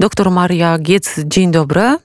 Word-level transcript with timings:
Doktor 0.00 0.30
Maria 0.30 0.78
Giec, 0.78 1.14
dzień 1.26 1.50
dobry. 1.50 1.96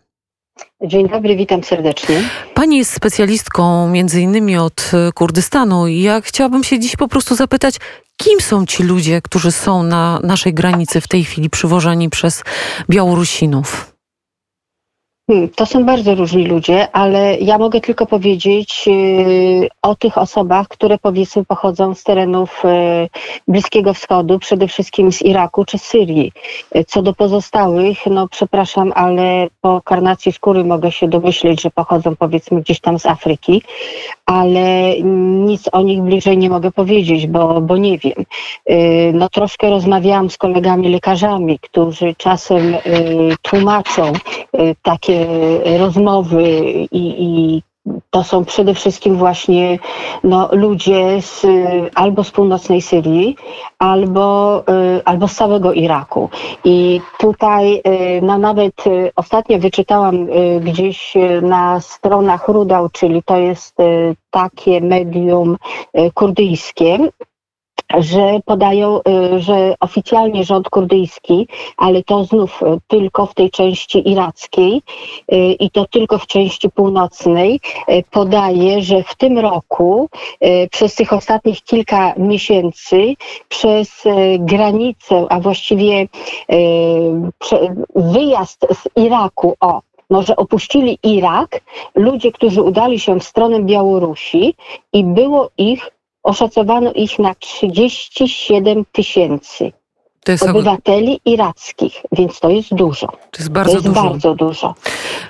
Dzień 0.84 1.10
dobry, 1.10 1.36
witam 1.36 1.64
serdecznie. 1.64 2.30
Pani 2.54 2.78
jest 2.78 2.94
specjalistką 2.94 3.90
między 3.90 4.22
innymi 4.22 4.58
od 4.58 4.92
Kurdystanu 5.14 5.88
i 5.88 6.02
ja 6.02 6.22
chciałabym 6.22 6.64
się 6.64 6.80
dziś 6.80 6.96
po 6.96 7.08
prostu 7.08 7.36
zapytać, 7.36 7.76
kim 8.18 8.42
są 8.42 8.66
ci 8.66 8.84
ludzie, 8.84 9.22
którzy 9.22 9.52
są 9.52 9.84
na 9.84 10.20
naszej 10.24 10.54
granicy 10.54 11.02
w 11.02 11.08
tej 11.08 11.24
chwili 11.24 11.50
przywożeni 11.50 12.10
przez 12.10 12.44
Białorusinów? 12.90 13.95
Hmm, 15.30 15.50
to 15.50 15.66
są 15.66 15.86
bardzo 15.86 16.16
różni 16.16 16.48
ludzie, 16.48 16.92
ale 16.92 17.38
ja 17.38 17.58
mogę 17.58 17.82
tylko 17.82 18.06
powiedzieć 18.06 18.88
yy, 18.88 19.68
o 19.82 19.96
tych 19.96 20.18
osobach, 20.18 20.68
które 20.68 20.98
powiedzmy 20.98 21.46
pochodzą 21.46 21.96
z 21.96 22.04
terenów 22.04 22.62
yy, 22.64 23.10
Bliskiego 23.48 23.94
Wschodu, 23.94 24.40
przede 24.40 24.68
wszystkim 24.68 25.12
z 25.12 25.22
Iraku 25.22 25.66
czy 25.66 25.78
Syrii. 25.78 26.32
Yy, 26.76 26.84
co 26.84 27.02
do 27.02 27.14
pozostałych, 27.14 27.98
no 28.06 28.28
przepraszam, 28.28 28.92
ale 28.96 29.48
po 29.62 29.82
karnacji 29.82 30.32
skóry 30.32 30.64
mogę 30.64 30.92
się 30.92 31.08
domyśleć, 31.08 31.62
że 31.62 31.72
pochodzą 31.72 32.16
powiedzmy 32.16 32.62
gdzieś 32.62 32.80
tam 32.80 33.00
z 33.00 33.06
Afryki, 33.06 33.62
ale 34.26 35.00
nic 35.02 35.70
o 35.72 35.82
nich 35.82 36.02
bliżej 36.02 36.38
nie 36.38 36.50
mogę 36.50 36.72
powiedzieć, 36.72 37.28
bo, 37.28 37.62
bo 37.62 37.78
nie 37.78 37.98
wiem. 37.98 38.26
No 39.14 39.30
troszkę 39.30 39.70
rozmawiałam 39.70 40.30
z 40.30 40.38
kolegami 40.38 40.90
lekarzami, 40.90 41.60
którzy 41.60 42.16
czasem 42.18 42.76
tłumaczą 43.42 44.14
takie 44.82 45.28
rozmowy 45.78 46.62
i, 46.92 47.24
i 47.24 47.64
to 48.10 48.24
są 48.24 48.46
przede 48.46 48.74
wszystkim 48.74 49.16
właśnie 49.16 49.80
no, 50.24 50.50
ludzie 50.52 51.22
z, 51.22 51.46
albo 51.96 52.24
z 52.24 52.32
północnej 52.32 52.82
Syrii, 52.82 53.36
albo, 53.80 54.60
y, 54.98 55.02
albo 55.06 55.28
z 55.28 55.36
całego 55.36 55.74
Iraku. 55.74 56.30
I 56.64 57.02
tutaj 57.20 57.76
y, 57.76 57.82
no, 58.22 58.38
nawet 58.38 58.88
y, 58.88 59.12
ostatnio 59.16 59.60
wyczytałam 59.60 60.28
gdzieś 60.62 61.14
na 61.42 61.80
stronach 61.82 62.48
Rudał, 62.48 62.90
czyli 62.90 63.24
to 63.24 63.38
jest 63.38 63.78
takie 64.30 64.82
medium 64.82 65.58
kurdyjskie, 66.14 66.98
że 68.00 68.40
podają, 68.46 69.00
y, 69.00 69.40
że 69.40 69.76
oficjalnie 69.80 70.44
rząd 70.44 70.70
kurdyjski, 70.70 71.48
ale 71.78 72.04
to 72.04 72.24
znów 72.24 72.62
y, 72.62 72.66
tylko 72.88 73.26
w 73.26 73.34
tej 73.34 73.52
części 73.52 74.10
irackiej 74.10 74.82
y, 75.34 75.36
i 75.60 75.72
to 75.72 75.86
tylko 75.86 76.18
w 76.18 76.28
części 76.28 76.70
północnej, 76.70 77.60
podaje, 78.12 78.82
że 78.82 79.04
w 79.04 79.16
tym 79.16 79.40
roku 79.40 80.10
przez 80.72 80.96
tych 80.96 81.14
ostatnich 81.14 81.62
kilka 81.62 82.14
miesięcy 82.18 83.14
przez 83.50 84.04
granicę, 84.40 85.26
a 85.30 85.40
właściwie 85.40 86.08
wyjazd 87.96 88.68
z 88.72 89.00
Iraku 89.00 89.56
o 89.60 89.82
może 90.10 90.36
opuścili 90.36 91.00
Irak 91.04 91.62
ludzie, 91.96 92.32
którzy 92.32 92.62
udali 92.62 93.00
się 93.00 93.20
w 93.20 93.24
stronę 93.24 93.64
Białorusi 93.64 94.56
i 94.94 95.04
było 95.04 95.50
ich 95.58 95.90
oszacowano 96.26 96.92
ich 96.94 97.20
na 97.20 97.36
37 97.36 98.86
tysięcy 98.92 99.72
obywateli 100.50 101.20
irackich, 101.26 102.02
więc 102.12 102.40
to 102.40 102.50
jest 102.50 102.76
dużo. 102.76 103.08
To 103.08 103.40
jest 103.40 103.52
bardzo 103.52 103.72
to 103.72 103.78
jest 103.78 103.88
dużo. 103.88 104.04
Bardzo 104.04 104.36
dużo. 104.36 104.74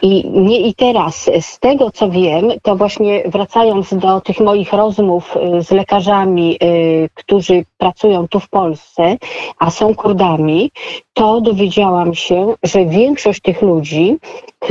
I, 0.02 0.30
nie, 0.30 0.60
I 0.60 0.74
teraz 0.74 1.30
z 1.42 1.60
tego 1.60 1.92
co 1.92 2.10
wiem, 2.10 2.52
to 2.62 2.76
właśnie 2.76 3.24
wracając 3.26 3.94
do 3.94 4.22
tych 4.22 4.40
moich 4.40 4.74
rozmów 4.74 5.36
y, 5.58 5.64
z 5.64 5.72
lekarzami, 5.72 6.58
y, 6.64 7.10
którzy 7.14 7.66
pracują 7.78 8.28
tu 8.28 8.40
w 8.40 8.50
Polsce, 8.50 9.18
a 9.60 9.72
są 9.72 9.96
Kurdami, 9.96 10.72
to 11.14 11.42
dowiedziałam 11.42 12.14
się, 12.16 12.54
że 12.64 12.86
większość 12.86 13.42
tych 13.42 13.62
ludzi, 13.62 14.18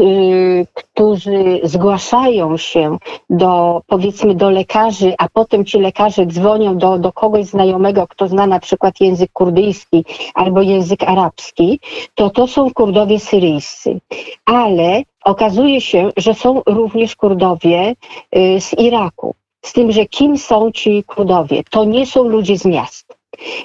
y, 0.01 0.67
którzy 0.75 1.61
zgłaszają 1.63 2.57
się 2.57 2.99
do, 3.31 3.83
powiedzmy, 3.87 4.35
do 4.35 4.51
lekarzy, 4.51 5.15
a 5.19 5.29
potem 5.29 5.65
ci 5.65 5.79
lekarze 5.79 6.27
dzwonią 6.27 6.79
do, 6.79 6.99
do 6.99 7.13
kogoś 7.13 7.45
znajomego, 7.47 8.07
kto 8.07 8.29
zna 8.29 8.47
na 8.47 8.61
przykład 8.61 9.01
język 9.01 9.33
kurdyjski 9.33 10.05
albo 10.35 10.63
język 10.63 11.03
arabski, 11.03 11.81
to 12.15 12.31
to 12.31 12.47
są 12.47 12.71
Kurdowie 12.71 13.21
syryjscy. 13.21 14.01
Ale 14.45 15.03
okazuje 15.25 15.81
się, 15.81 16.11
że 16.17 16.35
są 16.35 16.63
również 16.67 17.17
Kurdowie 17.17 17.95
y, 18.37 18.61
z 18.61 18.79
Iraku. 18.79 19.35
Z 19.65 19.73
tym, 19.73 19.93
że 19.93 20.07
kim 20.07 20.39
są 20.39 20.71
ci 20.73 21.05
Kurdowie? 21.05 21.63
To 21.71 21.85
nie 21.85 22.07
są 22.07 22.25
ludzie 22.25 22.59
z 22.59 22.65
miast. 22.65 23.17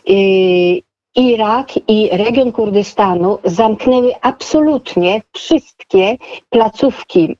Y, 0.09 0.81
Irak 1.15 1.73
i 1.87 2.09
region 2.11 2.51
Kurdystanu 2.51 3.39
zamknęły 3.43 4.13
absolutnie 4.21 5.21
wszystkie 5.33 6.17
placówki 6.49 7.37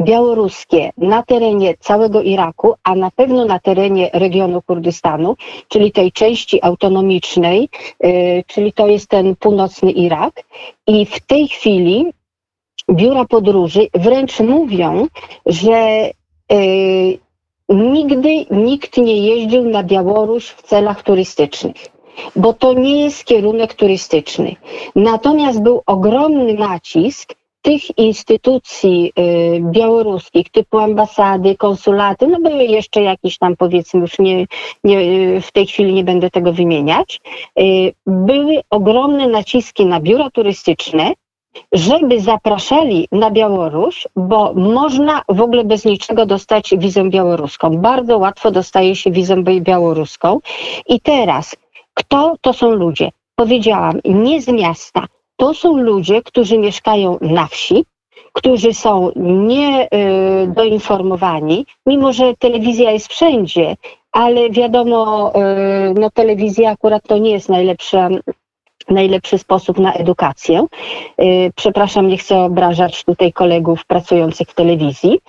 białoruskie 0.00 0.90
na 0.98 1.22
terenie 1.22 1.74
całego 1.80 2.22
Iraku, 2.22 2.74
a 2.84 2.94
na 2.94 3.10
pewno 3.10 3.44
na 3.44 3.58
terenie 3.58 4.10
regionu 4.12 4.62
Kurdystanu, 4.62 5.36
czyli 5.68 5.92
tej 5.92 6.12
części 6.12 6.62
autonomicznej, 6.62 7.68
y, 8.04 8.44
czyli 8.46 8.72
to 8.72 8.86
jest 8.86 9.08
ten 9.08 9.36
północny 9.36 9.90
Irak. 9.90 10.42
I 10.86 11.06
w 11.06 11.20
tej 11.20 11.48
chwili 11.48 12.06
biura 12.90 13.24
podróży 13.24 13.88
wręcz 13.94 14.40
mówią, 14.40 15.06
że 15.46 16.10
y, 16.52 17.18
nigdy 17.68 18.46
nikt 18.50 18.96
nie 18.96 19.16
jeździł 19.16 19.62
na 19.64 19.82
Białoruś 19.82 20.46
w 20.46 20.62
celach 20.62 21.02
turystycznych 21.02 21.92
bo 22.36 22.52
to 22.52 22.72
nie 22.72 23.04
jest 23.04 23.24
kierunek 23.24 23.74
turystyczny. 23.74 24.56
Natomiast 24.96 25.62
był 25.62 25.82
ogromny 25.86 26.54
nacisk 26.54 27.34
tych 27.62 27.98
instytucji 27.98 29.12
y, 29.18 29.60
białoruskich, 29.60 30.50
typu 30.50 30.78
ambasady, 30.78 31.56
konsulaty, 31.56 32.26
no 32.26 32.40
były 32.40 32.64
jeszcze 32.64 33.02
jakieś 33.02 33.38
tam 33.38 33.56
powiedzmy, 33.56 34.00
już 34.00 34.18
nie, 34.18 34.46
nie, 34.84 35.00
w 35.40 35.52
tej 35.52 35.66
chwili 35.66 35.94
nie 35.94 36.04
będę 36.04 36.30
tego 36.30 36.52
wymieniać, 36.52 37.20
y, 37.60 37.92
były 38.06 38.60
ogromne 38.70 39.28
naciski 39.28 39.86
na 39.86 40.00
biura 40.00 40.30
turystyczne, 40.30 41.12
żeby 41.72 42.20
zapraszali 42.20 43.08
na 43.12 43.30
Białoruś, 43.30 44.06
bo 44.16 44.54
można 44.54 45.22
w 45.28 45.40
ogóle 45.40 45.64
bez 45.64 45.84
niczego 45.84 46.26
dostać 46.26 46.74
wizę 46.78 47.10
białoruską. 47.10 47.70
Bardzo 47.70 48.18
łatwo 48.18 48.50
dostaje 48.50 48.96
się 48.96 49.10
wizę 49.10 49.42
białoruską. 49.42 50.40
I 50.88 51.00
teraz, 51.00 51.56
kto 51.94 52.36
to 52.40 52.52
są 52.52 52.70
ludzie? 52.70 53.10
Powiedziałam, 53.34 54.00
nie 54.04 54.42
z 54.42 54.48
miasta, 54.48 55.06
to 55.42 55.54
są 55.54 55.76
ludzie, 55.76 56.22
którzy 56.22 56.58
mieszkają 56.58 57.18
na 57.20 57.46
wsi, 57.46 57.84
którzy 58.32 58.74
są 58.74 59.12
niedoinformowani, 59.16 61.66
mimo 61.86 62.12
że 62.12 62.34
telewizja 62.38 62.90
jest 62.90 63.08
wszędzie, 63.08 63.76
ale 64.12 64.50
wiadomo, 64.50 65.32
y, 65.34 65.38
no 66.00 66.10
telewizja 66.10 66.70
akurat 66.70 67.02
to 67.08 67.18
nie 67.18 67.30
jest 67.30 67.48
najlepsza 67.48 68.08
najlepszy 68.88 69.38
sposób 69.38 69.78
na 69.78 69.92
edukację. 69.92 70.66
Y, 71.20 71.52
przepraszam, 71.56 72.08
nie 72.08 72.16
chcę 72.16 72.38
obrażać 72.38 73.04
tutaj 73.04 73.32
kolegów 73.32 73.84
pracujących 73.84 74.48
w 74.48 74.54
telewizji, 74.54 75.20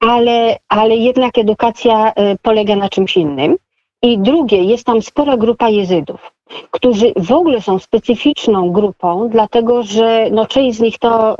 ale, 0.00 0.56
ale 0.68 0.96
jednak 0.96 1.38
edukacja 1.38 2.10
y, 2.10 2.12
polega 2.42 2.76
na 2.76 2.88
czymś 2.88 3.16
innym. 3.16 3.56
I 4.02 4.18
drugie, 4.18 4.62
jest 4.62 4.86
tam 4.86 5.02
spora 5.02 5.36
grupa 5.36 5.68
jezydów 5.68 6.37
którzy 6.70 7.12
w 7.16 7.32
ogóle 7.32 7.60
są 7.60 7.78
specyficzną 7.78 8.72
grupą, 8.72 9.28
dlatego 9.28 9.82
że 9.82 10.28
no, 10.30 10.46
część 10.46 10.78
z 10.78 10.80
nich 10.80 10.98
to, 10.98 11.34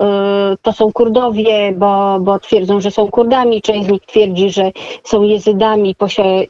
y, 0.53 0.57
to 0.63 0.73
są 0.73 0.93
Kurdowie, 0.93 1.73
bo, 1.73 2.21
bo 2.21 2.39
twierdzą, 2.39 2.81
że 2.81 2.91
są 2.91 3.09
Kurdami, 3.09 3.63
część 3.63 3.87
z 3.87 3.91
nich 3.91 4.07
twierdzi, 4.07 4.51
że 4.51 4.73
są 5.05 5.23
Jezydami 5.23 5.95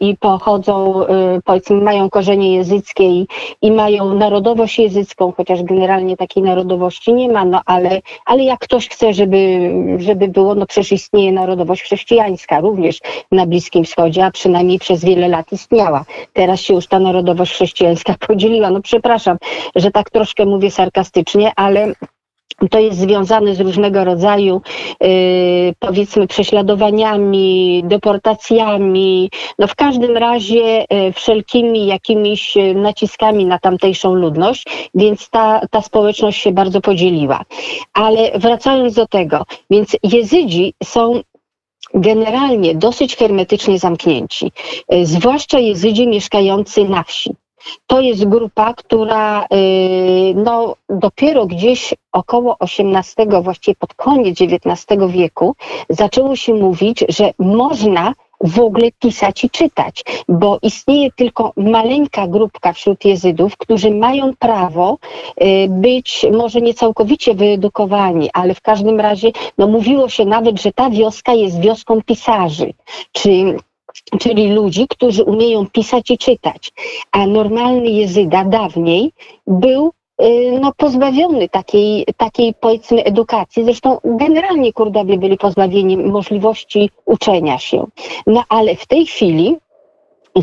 i 0.01 0.17
pochodzą, 0.17 1.03
y, 1.03 1.07
powiedzmy, 1.45 1.77
mają 1.77 2.11
korzenie 2.11 2.55
jezyckie 2.55 3.05
i, 3.05 3.27
i 3.63 3.73
mają 3.73 4.15
narodowość 4.15 4.79
jezycką, 4.79 5.33
chociaż 5.37 5.63
generalnie 5.63 6.17
takiej 6.17 6.43
narodowości 6.43 7.15
nie 7.15 7.29
ma, 7.29 7.45
no 7.45 7.61
ale, 7.67 8.01
ale 8.27 8.45
jak 8.45 8.59
ktoś 8.59 8.89
chce, 8.89 9.15
żeby, 9.15 9.71
żeby 9.99 10.29
było, 10.29 10.55
no 10.55 10.67
przecież 10.67 10.93
istnieje 10.93 11.33
narodowość 11.33 11.83
chrześcijańska 11.83 12.61
również 12.61 12.99
na 13.33 13.47
Bliskim 13.47 13.85
Wschodzie, 13.85 14.25
a 14.25 14.31
przynajmniej 14.31 14.79
przez 14.79 15.05
wiele 15.05 15.29
lat 15.29 15.53
istniała. 15.53 16.05
Teraz 16.33 16.61
się 16.61 16.75
już 16.75 16.87
ta 16.87 16.99
narodowość 16.99 17.53
chrześcijańska 17.53 18.15
podzieliła 18.27 18.48
podzieliła. 18.49 18.71
No 18.71 18.81
przepraszam, 18.83 19.39
że 19.77 19.91
tak 19.91 20.11
troszkę 20.11 20.47
mówię 20.47 20.71
sarkastycznie, 20.71 21.53
ale 21.57 21.93
to 22.71 22.79
jest 22.79 22.99
związane 22.99 23.55
z 23.55 23.61
różnego 23.61 24.05
rodzaju, 24.05 24.63
yy, 25.01 25.09
powiedzmy, 25.79 26.27
prześladowaniami, 26.27 27.83
deportacjami, 27.85 29.31
no 29.59 29.67
w 29.67 29.75
każdym 29.75 30.17
razie 30.17 30.87
yy, 30.91 31.13
wszelkimi 31.13 31.87
jakimiś 31.87 32.55
naciskami 32.75 33.47
na 33.47 33.59
tamtejszą 33.59 34.15
ludność, 34.15 34.65
więc 34.95 35.31
ta, 35.31 35.61
ta 35.71 35.83
społeczność 35.83 36.43
się 36.43 36.53
bardzo 36.53 36.81
podzieliła. 36.81 37.45
Ale 37.95 38.39
wracając 38.39 38.95
do 38.95 39.07
tego, 39.07 39.45
więc 39.71 39.97
jezydzi 40.03 40.75
są 40.85 41.21
generalnie 41.95 42.75
dosyć 42.75 43.17
hermetycznie 43.17 43.79
zamknięci, 43.79 44.53
yy, 44.91 45.07
zwłaszcza 45.07 45.59
jezydzi 45.59 46.09
mieszkający 46.09 46.85
na 46.85 47.03
wsi. 47.03 47.31
To 47.87 48.01
jest 48.01 48.25
grupa, 48.25 48.75
która 48.75 49.45
y, 49.45 49.47
no, 50.35 50.75
dopiero 50.89 51.47
gdzieś 51.47 51.95
około 52.13 52.57
XVIII, 52.61 53.43
właściwie 53.43 53.75
pod 53.75 53.95
koniec 53.95 54.39
XIX 54.41 55.03
wieku, 55.09 55.55
zaczęło 55.89 56.37
się 56.37 56.55
mówić, 56.55 57.05
że 57.09 57.31
można 57.39 58.15
w 58.41 58.61
ogóle 58.61 58.89
pisać 58.99 59.45
i 59.45 59.51
czytać, 59.51 60.05
bo 60.29 60.59
istnieje 60.63 61.13
tylko 61.13 61.53
maleńka 61.57 62.27
grupka 62.27 62.73
wśród 62.73 63.05
jezydów, 63.05 63.57
którzy 63.57 63.91
mają 63.91 64.37
prawo 64.39 64.99
y, 65.43 65.67
być 65.69 66.27
może 66.33 66.61
nie 66.61 66.75
całkowicie 66.75 67.35
wyedukowani, 67.35 68.31
ale 68.33 68.55
w 68.55 68.61
każdym 68.61 69.01
razie 69.01 69.33
no, 69.59 69.67
mówiło 69.67 70.09
się 70.09 70.25
nawet, 70.25 70.63
że 70.63 70.73
ta 70.73 70.91
wioska 70.91 71.35
jest 71.35 71.61
wioską 71.61 72.03
pisarzy, 72.03 72.73
czy 73.13 73.57
czyli 74.21 74.53
ludzi, 74.53 74.87
którzy 74.89 75.25
umieją 75.25 75.67
pisać 75.67 76.11
i 76.11 76.19
czytać. 76.19 76.73
A 77.13 77.27
normalny 77.27 77.91
jezyda 77.91 78.45
dawniej 78.45 79.13
był 79.47 79.93
y, 80.23 80.59
no, 80.61 80.73
pozbawiony 80.77 81.49
takiej, 81.49 82.07
takiej, 82.17 82.55
powiedzmy, 82.61 83.05
edukacji. 83.05 83.65
Zresztą 83.65 83.99
generalnie 84.05 84.73
Kurdowie 84.73 85.19
byli 85.19 85.39
pozbawieni 85.39 85.97
możliwości 85.97 86.91
uczenia 87.05 87.59
się. 87.59 87.87
No 88.27 88.45
ale 88.49 88.77
w 88.77 88.87
tej 88.87 89.07
chwili 89.07 89.57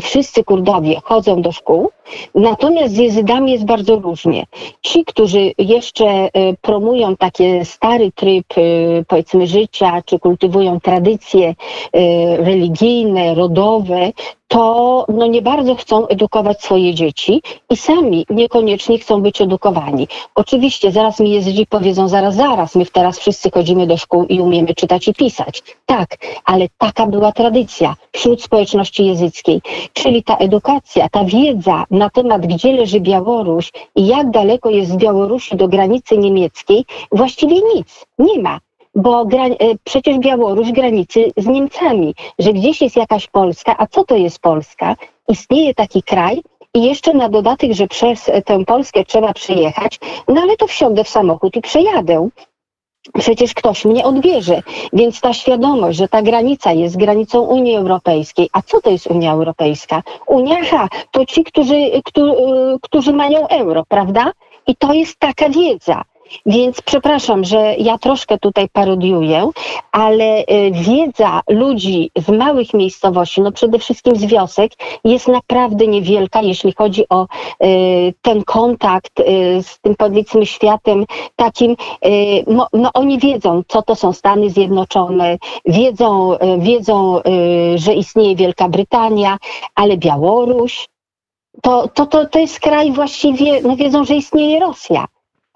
wszyscy 0.00 0.44
Kurdowie 0.44 1.00
chodzą 1.04 1.42
do 1.42 1.52
szkół, 1.52 1.90
natomiast 2.34 2.94
z 2.94 2.98
jezydami 2.98 3.52
jest 3.52 3.64
bardzo 3.64 3.96
różnie. 3.96 4.44
Ci, 4.82 5.04
którzy 5.04 5.52
jeszcze 5.58 6.06
e, 6.06 6.30
promują 6.60 7.16
taki 7.16 7.44
stary 7.64 8.12
tryb, 8.12 8.46
e, 8.56 8.60
powiedzmy, 9.08 9.46
życia, 9.46 10.02
czy 10.06 10.18
kultywują 10.18 10.80
tradycje 10.80 11.54
e, 11.92 12.36
religijne, 12.36 13.34
rodowe, 13.34 14.12
to 14.48 15.04
no 15.08 15.26
nie 15.26 15.42
bardzo 15.42 15.74
chcą 15.74 16.06
edukować 16.06 16.62
swoje 16.62 16.94
dzieci 16.94 17.42
i 17.70 17.76
sami 17.76 18.26
niekoniecznie 18.30 18.98
chcą 18.98 19.22
być 19.22 19.40
edukowani. 19.40 20.08
Oczywiście 20.34 20.92
zaraz 20.92 21.20
mi 21.20 21.30
jezydzi 21.30 21.66
powiedzą, 21.66 22.08
zaraz, 22.08 22.34
zaraz, 22.34 22.74
my 22.74 22.86
teraz 22.86 23.18
wszyscy 23.18 23.50
chodzimy 23.50 23.86
do 23.86 23.96
szkół 23.96 24.24
i 24.24 24.40
umiemy 24.40 24.74
czytać 24.74 25.08
i 25.08 25.14
pisać. 25.14 25.62
Tak, 25.86 26.16
ale 26.44 26.66
taka 26.78 27.06
była 27.06 27.32
tradycja 27.32 27.96
wśród 28.12 28.42
społeczności 28.42 29.06
jezyckiej. 29.06 29.62
Czyli 29.92 30.22
ta 30.22 30.36
edukacja, 30.36 31.08
ta 31.08 31.24
wiedza 31.24 31.84
na 31.96 32.10
temat, 32.10 32.46
gdzie 32.46 32.72
leży 32.72 33.00
Białoruś 33.00 33.72
i 33.96 34.06
jak 34.06 34.30
daleko 34.30 34.70
jest 34.70 34.90
z 34.90 34.96
Białorusi 34.96 35.56
do 35.56 35.68
granicy 35.68 36.18
niemieckiej, 36.18 36.84
właściwie 37.12 37.56
nic, 37.74 38.06
nie 38.18 38.42
ma 38.42 38.60
bo 38.98 39.22
e, 39.22 39.56
przecież 39.84 40.18
Białoruś 40.18 40.72
granicy 40.72 41.32
z 41.36 41.46
Niemcami, 41.46 42.14
że 42.38 42.52
gdzieś 42.52 42.82
jest 42.82 42.96
jakaś 42.96 43.26
Polska, 43.26 43.74
a 43.78 43.86
co 43.86 44.04
to 44.04 44.16
jest 44.16 44.38
Polska? 44.38 44.96
Istnieje 45.28 45.74
taki 45.74 46.02
kraj, 46.02 46.42
i 46.74 46.82
jeszcze 46.82 47.14
na 47.14 47.28
dodatek, 47.28 47.72
że 47.72 47.86
przez 47.86 48.30
tę 48.44 48.64
Polskę 48.64 49.04
trzeba 49.04 49.32
przejechać, 49.32 50.00
no 50.28 50.40
ale 50.40 50.56
to 50.56 50.66
wsiądę 50.66 51.04
w 51.04 51.08
samochód 51.08 51.56
i 51.56 51.60
przejadę. 51.60 52.28
Przecież 53.18 53.54
ktoś 53.54 53.84
mnie 53.84 54.04
odbierze. 54.04 54.62
Więc 54.92 55.20
ta 55.20 55.32
świadomość, 55.32 55.98
że 55.98 56.08
ta 56.08 56.22
granica 56.22 56.72
jest 56.72 56.96
granicą 56.96 57.40
Unii 57.40 57.76
Europejskiej. 57.76 58.48
A 58.52 58.62
co 58.62 58.80
to 58.80 58.90
jest 58.90 59.06
Unia 59.06 59.32
Europejska? 59.32 60.02
Unia, 60.26 60.64
ha, 60.64 60.88
to 61.10 61.26
ci, 61.26 61.44
którzy, 61.44 61.74
którzy, 62.04 62.32
którzy 62.82 63.12
mają 63.12 63.48
euro, 63.48 63.84
prawda? 63.88 64.32
I 64.66 64.76
to 64.76 64.92
jest 64.92 65.18
taka 65.18 65.48
wiedza. 65.48 66.02
Więc 66.46 66.82
przepraszam, 66.82 67.44
że 67.44 67.74
ja 67.78 67.98
troszkę 67.98 68.38
tutaj 68.38 68.68
parodiuję, 68.68 69.50
ale 69.92 70.40
y, 70.40 70.44
wiedza 70.72 71.40
ludzi 71.48 72.10
z 72.16 72.28
małych 72.28 72.74
miejscowości, 72.74 73.40
no 73.40 73.52
przede 73.52 73.78
wszystkim 73.78 74.16
z 74.16 74.24
wiosek, 74.24 74.72
jest 75.04 75.28
naprawdę 75.28 75.86
niewielka, 75.86 76.42
jeśli 76.42 76.72
chodzi 76.72 77.08
o 77.08 77.26
y, 77.64 78.14
ten 78.22 78.44
kontakt 78.44 79.20
y, 79.20 79.62
z 79.62 79.80
tym 79.80 79.94
powiedzmy 79.96 80.46
światem 80.46 81.04
takim. 81.36 81.76
No, 82.46 82.66
no 82.72 82.90
oni 82.94 83.18
wiedzą, 83.18 83.62
co 83.68 83.82
to 83.82 83.94
są 83.94 84.12
Stany 84.12 84.50
Zjednoczone, 84.50 85.38
wiedzą, 85.64 86.36
wiedzą, 86.58 87.20
że 87.74 87.94
istnieje 87.94 88.36
Wielka 88.36 88.68
Brytania, 88.68 89.38
ale 89.74 89.96
Białoruś, 89.96 90.88
to, 91.62 91.88
to, 91.88 92.06
to, 92.06 92.26
to 92.26 92.38
jest 92.38 92.60
kraj 92.60 92.92
właściwie, 92.92 93.60
no 93.62 93.76
wiedzą, 93.76 94.04
że 94.04 94.14
istnieje 94.14 94.60
Rosja 94.60 95.06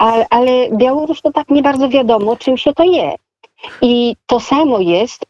ale, 0.01 0.27
ale 0.31 0.71
Białoruś 0.73 1.21
to 1.21 1.33
tak 1.33 1.49
nie 1.49 1.63
bardzo 1.63 1.89
wiadomo, 1.89 2.37
czym 2.37 2.57
się 2.57 2.73
to 2.73 2.85
je. 2.85 3.15
I 3.83 4.17
to 4.27 4.41
samo 4.41 4.79
jest 4.79 5.27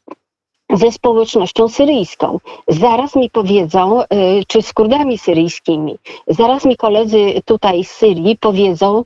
ze 0.72 0.93
społecznością 0.93 1.69
syryjską. 1.69 2.38
Zaraz 2.69 3.17
mi 3.17 3.31
powiedzą, 3.31 4.02
y, 4.02 4.06
czy 4.49 4.62
z 4.62 4.72
Kurdami 4.72 5.19
syryjskimi, 5.19 5.99
zaraz 6.26 6.64
mi 6.64 6.76
koledzy 6.76 7.43
tutaj 7.44 7.84
z 7.84 7.90
Syrii 7.90 8.37
powiedzą, 8.37 9.00
y, 9.00 9.05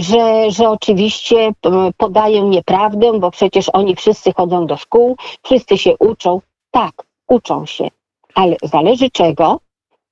że, 0.00 0.50
że 0.50 0.70
oczywiście 0.70 1.52
podają 1.96 2.48
nieprawdę, 2.48 3.20
bo 3.20 3.30
przecież 3.30 3.68
oni 3.72 3.96
wszyscy 3.96 4.32
chodzą 4.32 4.66
do 4.66 4.76
szkół, 4.76 5.16
wszyscy 5.42 5.78
się 5.78 5.96
uczą. 5.98 6.40
Tak, 6.70 6.92
uczą 7.28 7.66
się, 7.66 7.88
ale 8.34 8.56
zależy 8.62 9.10
czego 9.10 9.60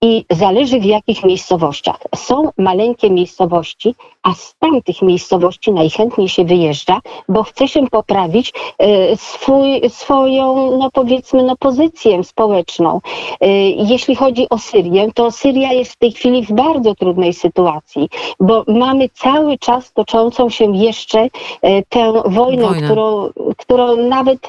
i 0.05 0.25
zależy 0.31 0.81
w 0.81 0.85
jakich 0.85 1.25
miejscowościach. 1.25 1.99
Są 2.17 2.51
maleńkie 2.59 3.11
miejscowości, 3.11 3.95
a 4.23 4.35
z 4.35 4.55
tamtych 4.59 5.03
miejscowości 5.03 5.73
najchętniej 5.73 6.29
się 6.29 6.45
wyjeżdża, 6.45 7.01
bo 7.29 7.43
chce 7.43 7.69
się 7.69 7.87
poprawić 7.87 8.53
e, 8.79 9.17
swój, 9.17 9.91
swoją, 9.91 10.79
no 10.79 10.91
powiedzmy, 10.93 11.43
no 11.43 11.57
pozycję 11.57 12.25
społeczną. 12.25 13.01
E, 13.41 13.49
jeśli 13.71 14.15
chodzi 14.15 14.49
o 14.51 14.59
Syrię, 14.59 15.13
to 15.15 15.31
Syria 15.31 15.73
jest 15.73 15.93
w 15.93 15.97
tej 15.97 16.13
chwili 16.13 16.47
w 16.47 16.53
bardzo 16.53 16.95
trudnej 16.95 17.35
sytuacji, 17.35 18.09
bo 18.41 18.65
mamy 18.69 19.09
cały 19.09 19.59
czas 19.59 19.93
toczącą 19.93 20.51
się 20.51 20.77
jeszcze 20.77 21.29
e, 21.63 21.83
tę 21.83 22.23
wojnę, 22.25 22.69
którą, 22.85 23.31
którą 23.57 23.97
nawet 23.97 24.47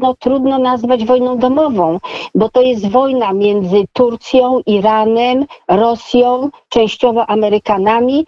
no, 0.00 0.14
trudno 0.18 0.58
nazwać 0.58 1.04
wojną 1.04 1.38
domową, 1.38 1.98
bo 2.34 2.48
to 2.48 2.60
jest 2.60 2.90
wojna 2.90 3.32
między 3.32 3.84
Turcją, 3.92 4.60
Iranem, 4.66 4.91
Rosją, 5.68 6.50
częściowo 6.68 7.30
Amerykanami 7.30 8.24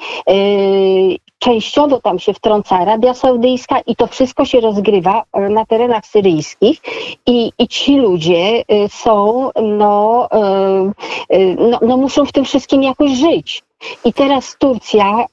częściowo 1.44 2.00
tam 2.00 2.18
się 2.18 2.34
wtrąca 2.34 2.78
Arabia 2.78 3.14
Saudyjska 3.14 3.80
i 3.86 3.96
to 3.96 4.06
wszystko 4.06 4.44
się 4.44 4.60
rozgrywa 4.60 5.22
e, 5.32 5.48
na 5.48 5.66
terenach 5.66 6.06
syryjskich 6.06 6.80
i, 7.26 7.52
i 7.58 7.68
ci 7.68 7.96
ludzie 7.96 8.64
e, 8.68 8.88
są, 8.88 9.50
no, 9.62 10.28
e, 10.30 11.38
no, 11.70 11.78
no 11.82 11.96
muszą 11.96 12.26
w 12.26 12.32
tym 12.32 12.44
wszystkim 12.44 12.82
jakoś 12.82 13.10
żyć. 13.10 13.62
I 14.04 14.12
teraz 14.12 14.56
Turcja 14.58 15.26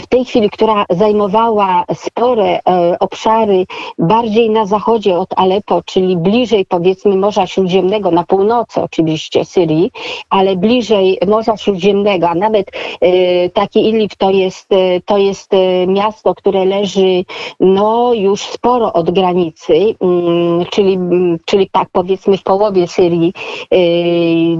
w 0.00 0.06
tej 0.06 0.24
chwili, 0.24 0.50
która 0.50 0.84
zajmowała 0.90 1.84
spore 1.94 2.60
e, 2.68 2.96
obszary 3.00 3.66
bardziej 3.98 4.50
na 4.50 4.66
zachodzie 4.66 5.18
od 5.18 5.28
Aleppo, 5.36 5.82
czyli 5.84 6.16
bliżej 6.16 6.66
powiedzmy 6.66 7.16
Morza 7.16 7.46
Śródziemnego, 7.46 8.10
na 8.10 8.24
północy 8.24 8.82
oczywiście 8.82 9.44
Syrii, 9.44 9.90
ale 10.30 10.56
bliżej 10.56 11.18
Morza 11.26 11.56
Śródziemnego, 11.56 12.28
a 12.28 12.34
nawet 12.34 12.70
e, 13.00 13.50
taki 13.50 13.88
Idlib 13.88 14.14
to 14.14 14.30
jest, 14.30 14.72
e, 14.72 15.00
to 15.00 15.18
jest 15.18 15.50
miasto, 15.86 16.34
które 16.34 16.64
leży 16.64 17.24
no 17.60 18.14
już 18.14 18.42
sporo 18.42 18.92
od 18.92 19.10
granicy, 19.10 19.74
mm, 20.00 20.66
czyli, 20.70 20.94
mm, 20.94 21.38
czyli 21.44 21.70
tak 21.70 21.88
powiedzmy 21.92 22.36
w 22.36 22.42
połowie 22.42 22.88
Syrii, 22.88 23.32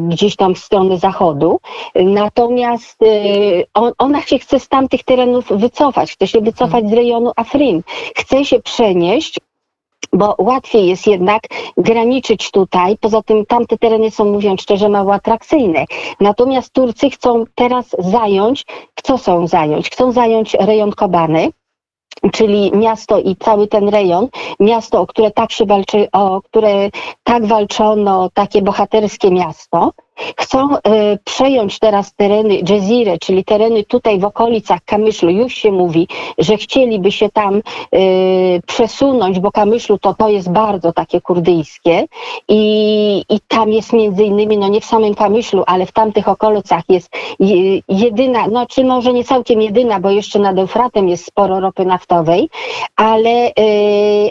gdzieś 0.09 0.37
tam 0.37 0.55
w 0.55 0.59
stronę 0.59 0.99
zachodu. 0.99 1.61
Natomiast 1.95 2.99
on, 3.75 3.93
ona 3.99 4.23
się 4.23 4.39
chce 4.39 4.61
z 4.61 4.69
tamtych 4.69 5.05
terenów 5.05 5.24
terenów 5.25 5.61
wycofać, 5.61 6.13
chce 6.13 6.27
się 6.27 6.41
wycofać 6.41 6.89
z 6.89 6.93
rejonu 6.93 7.33
Afrin, 7.37 7.83
chce 8.17 8.45
się 8.45 8.61
przenieść 8.61 9.41
bo 10.13 10.35
łatwiej 10.39 10.87
jest 10.87 11.07
jednak 11.07 11.43
graniczyć 11.77 12.51
tutaj. 12.51 12.99
Poza 12.99 13.23
tym 13.23 13.47
tamte 13.47 13.79
tereny 13.79 14.11
są, 14.11 14.25
mówiąc 14.25 14.63
szczerze, 14.63 14.89
mało 14.89 15.15
atrakcyjne. 15.15 15.85
Natomiast 16.21 16.73
Turcy 16.73 17.11
chcą 17.11 17.45
teraz 17.55 17.87
zająć, 17.99 18.65
co 19.03 19.17
chcą 19.17 19.47
zająć? 19.47 19.91
Chcą 19.91 20.13
zająć 20.13 20.55
rejon 20.55 20.93
Kobany, 20.93 21.51
czyli 22.33 22.73
miasto 22.73 23.19
i 23.19 23.37
cały 23.37 23.69
ten 23.69 23.89
rejon, 23.89 24.29
miasto, 24.61 25.01
o 25.01 25.07
które 25.07 25.31
tak 25.31 25.53
się 25.53 25.67
walczy, 25.67 26.09
o 26.13 26.43
które 26.43 26.91
tak 27.25 27.47
walczono, 27.47 28.31
takie 28.35 28.63
bohaterskie 28.63 29.31
miasto. 29.31 29.93
Chcą 30.37 30.77
e, 30.77 30.81
przejąć 31.25 31.79
teraz 31.79 32.15
tereny 32.15 32.61
Jezire, 32.69 33.19
czyli 33.19 33.45
tereny 33.45 33.85
tutaj 33.85 34.19
w 34.19 34.25
okolicach 34.25 34.81
Kamyszlu. 34.85 35.31
Już 35.31 35.55
się 35.55 35.73
mówi, 35.73 36.09
że 36.39 36.57
chcieliby 36.57 37.13
się 37.13 37.29
tam 37.29 37.55
e, 37.57 37.61
przesunąć, 38.67 39.41
bo 39.41 39.53
Kamyszlu 39.53 39.99
to, 39.99 40.15
to 40.15 40.29
jest 40.29 40.53
bardzo 40.53 40.93
takie 40.93 41.21
kurdyjskie 41.21 42.07
i, 42.49 43.25
i 43.29 43.41
tam 43.65 43.73
jest 43.73 43.93
między 43.93 44.25
innymi, 44.25 44.59
no 44.59 44.69
nie 44.69 44.81
w 44.81 44.85
samym 44.85 45.15
Kamyszlu, 45.15 45.63
ale 45.67 45.87
w 45.87 45.93
tamtych 45.93 46.29
okolicach 46.29 46.83
jest 46.89 47.09
jedyna, 47.89 48.47
no 48.49 48.67
czy 48.67 48.85
może 48.85 49.13
nie 49.13 49.25
całkiem 49.25 49.63
jedyna, 49.63 50.01
bo 50.01 50.11
jeszcze 50.11 50.39
nad 50.39 50.59
Eufratem 50.59 51.09
jest 51.09 51.25
sporo 51.25 51.61
ropy 51.61 51.85
naftowej, 51.85 52.49
ale, 52.97 53.31
e, 53.31 53.53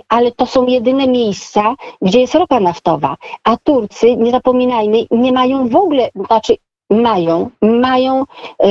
ale 0.10 0.32
to 0.32 0.46
są 0.46 0.68
jedyne 0.68 1.08
miejsca, 1.08 1.76
gdzie 2.02 2.20
jest 2.20 2.36
ropa 2.36 2.60
naftowa. 2.60 3.16
A 3.44 3.58
Turcy, 3.58 4.18
nie 4.18 4.32
zapominajmy, 4.32 5.06
nie 5.12 5.32
mają 5.32 5.70
w 5.70 5.76
ogóle, 5.76 6.10
znaczy 6.28 6.58
mają, 7.02 7.50
mają 7.62 8.26
e, 8.60 8.68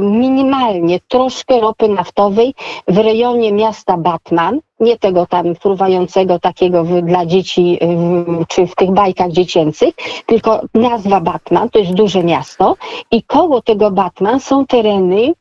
minimalnie 0.00 1.00
troszkę 1.08 1.60
ropy 1.60 1.88
naftowej 1.88 2.54
w 2.88 2.98
rejonie 2.98 3.52
miasta 3.52 3.96
Batman, 3.96 4.60
nie 4.80 4.98
tego 4.98 5.26
tam 5.26 5.54
fruwającego 5.54 6.38
takiego 6.38 6.84
dla 7.02 7.26
dzieci 7.26 7.78
w, 7.80 8.46
czy 8.48 8.66
w 8.66 8.74
tych 8.74 8.90
bajkach 8.90 9.30
dziecięcych, 9.30 9.94
tylko 10.26 10.60
nazwa 10.74 11.20
Batman, 11.20 11.70
to 11.70 11.78
jest 11.78 11.92
duże 11.92 12.24
miasto 12.24 12.76
i 13.10 13.22
koło 13.22 13.62
tego 13.62 13.90
Batman 13.90 14.40
są 14.40 14.66
tereny 14.66 15.32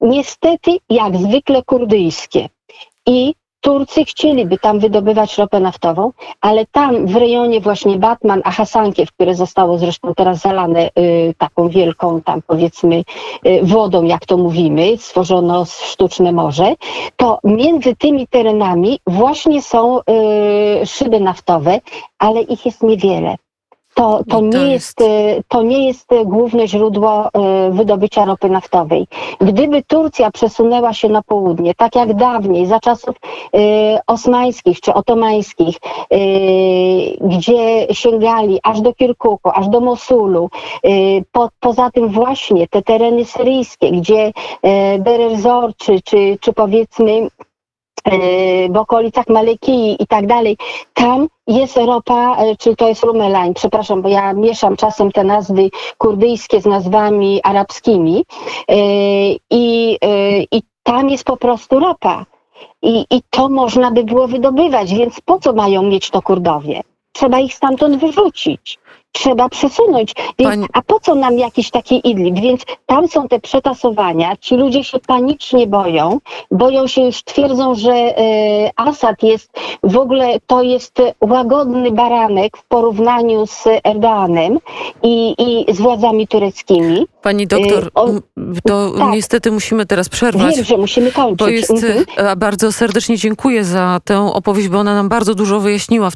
niestety 0.00 0.70
jak 0.90 1.16
zwykle 1.16 1.62
kurdyjskie. 1.62 2.48
I 3.06 3.34
Turcy 3.64 4.04
chcieliby 4.04 4.58
tam 4.58 4.78
wydobywać 4.78 5.38
ropę 5.38 5.60
naftową, 5.60 6.12
ale 6.40 6.66
tam 6.66 7.06
w 7.06 7.16
rejonie 7.16 7.60
właśnie 7.60 7.96
Batman, 7.96 8.40
a 8.44 8.50
Hasankiew, 8.50 9.12
które 9.12 9.34
zostało 9.34 9.78
zresztą 9.78 10.14
teraz 10.14 10.40
zalane 10.40 10.90
y, 10.98 11.34
taką 11.38 11.68
wielką 11.68 12.20
tam 12.22 12.42
powiedzmy 12.46 13.02
y, 13.46 13.60
wodą, 13.62 14.02
jak 14.02 14.26
to 14.26 14.36
mówimy, 14.36 14.96
stworzono 14.98 15.64
sztuczne 15.64 16.32
morze, 16.32 16.74
to 17.16 17.38
między 17.44 17.96
tymi 17.96 18.26
terenami 18.26 19.00
właśnie 19.06 19.62
są 19.62 19.98
y, 19.98 20.86
szyby 20.86 21.20
naftowe, 21.20 21.80
ale 22.18 22.40
ich 22.40 22.66
jest 22.66 22.82
niewiele. 22.82 23.36
To, 23.94 24.20
to, 24.30 24.38
I 24.38 24.50
to 24.50 24.58
nie 24.58 24.72
jest- 24.72 25.00
y, 25.00 25.42
to 25.48 25.62
nie 25.62 25.86
jest 25.86 26.12
y, 26.12 26.24
główne 26.24 26.68
źródło 26.68 27.26
y, 27.26 27.30
wydobycia 27.70 28.24
ropy 28.24 28.50
naftowej. 28.50 29.06
Gdyby 29.40 29.82
Turcja 29.82 30.30
przesunęła 30.30 30.92
się 30.92 31.08
na 31.08 31.22
południe, 31.22 31.74
tak 31.74 31.94
jak 31.96 32.14
dawniej, 32.14 32.66
za 32.66 32.80
czasów 32.80 33.16
osmańskich 34.06 34.80
czy 34.80 34.94
otomańskich, 34.94 35.76
gdzie 37.20 37.86
sięgali 37.94 38.58
aż 38.62 38.80
do 38.80 38.92
Kirkuku, 38.94 39.50
aż 39.54 39.68
do 39.68 39.80
Mosulu, 39.80 40.48
po, 41.32 41.48
poza 41.60 41.90
tym 41.90 42.08
właśnie 42.08 42.68
te 42.68 42.82
tereny 42.82 43.24
syryjskie, 43.24 43.90
gdzie 43.90 44.32
Deir 44.98 45.20
ez-Zor, 45.20 45.72
czy, 45.76 46.02
czy, 46.02 46.38
czy 46.40 46.52
powiedzmy 46.52 47.28
w 48.70 48.76
okolicach 48.76 49.28
Malekii 49.28 50.02
i 50.02 50.06
tak 50.06 50.26
dalej, 50.26 50.56
tam 50.94 51.28
jest 51.46 51.76
ropa, 51.76 52.44
y, 52.44 52.56
czy 52.56 52.76
to 52.76 52.88
jest 52.88 53.04
Rumelain, 53.04 53.54
przepraszam, 53.54 54.02
bo 54.02 54.08
ja 54.08 54.32
mieszam 54.32 54.76
czasem 54.76 55.12
te 55.12 55.24
nazwy 55.24 55.70
kurdyjskie 55.98 56.60
z 56.60 56.66
nazwami 56.66 57.40
arabskimi 57.42 58.24
y, 58.70 58.74
i, 59.50 59.98
y, 60.04 60.46
i 60.52 60.62
tam 60.82 61.10
jest 61.10 61.24
po 61.24 61.36
prostu 61.36 61.78
ropa. 61.78 62.26
I, 62.82 63.06
I 63.10 63.22
to 63.30 63.48
można 63.48 63.90
by 63.90 64.04
było 64.04 64.28
wydobywać, 64.28 64.94
więc 64.94 65.20
po 65.20 65.38
co 65.38 65.52
mają 65.52 65.82
mieć 65.82 66.10
to 66.10 66.22
Kurdowie? 66.22 66.80
Trzeba 67.12 67.40
ich 67.40 67.54
stamtąd 67.54 67.96
wyrzucić. 67.96 68.78
Trzeba 69.14 69.48
przesunąć. 69.48 70.12
Więc, 70.38 70.50
Pani- 70.50 70.66
A 70.72 70.82
po 70.82 71.00
co 71.00 71.14
nam 71.14 71.38
jakiś 71.38 71.70
taki 71.70 72.10
Idlib? 72.10 72.34
Więc 72.40 72.62
tam 72.86 73.08
są 73.08 73.28
te 73.28 73.40
przetasowania. 73.40 74.36
Ci 74.36 74.56
ludzie 74.56 74.84
się 74.84 74.98
panicznie 75.06 75.66
boją. 75.66 76.18
Boją 76.50 76.86
się 76.86 77.02
już, 77.02 77.22
twierdzą, 77.22 77.74
że 77.74 77.92
e, 77.92 78.14
Assad 78.76 79.22
jest 79.22 79.50
w 79.82 79.96
ogóle 79.98 80.36
to 80.46 80.62
jest 80.62 80.98
łagodny 81.20 81.90
baranek 81.90 82.56
w 82.56 82.64
porównaniu 82.64 83.46
z 83.46 83.64
Erdoganem 83.84 84.58
i, 85.02 85.34
i 85.68 85.74
z 85.74 85.80
władzami 85.80 86.28
tureckimi. 86.28 87.06
Pani 87.22 87.46
doktor, 87.46 87.84
Y, 87.84 87.90
o- 87.94 88.08
m, 88.08 88.20
to 88.66 88.90
tak. 88.98 89.12
niestety 89.12 89.50
musimy 89.50 89.86
teraz 89.86 90.08
przerwać. 90.08 90.56
Wiem, 90.56 90.64
że 90.64 90.76
musimy 90.76 91.12
kończyć. 91.12 91.38
Bo 91.38 91.48
jest, 91.48 91.70
Mhm. 91.70 92.04
e, 92.16 92.36
bardzo 92.36 92.72
serdecznie 92.72 93.16
dziękuję 93.16 93.64
za 93.64 94.00
tę 94.04 94.20
opowieść, 94.32 94.68
bo 94.68 94.78
ona 94.78 94.94
nam 94.94 95.08
bardzo 95.08 95.34
dużo 95.34 95.60
wyjaśniła 95.60 96.10
w 96.10 96.12